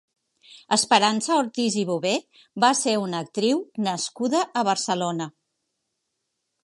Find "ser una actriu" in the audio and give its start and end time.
2.79-3.61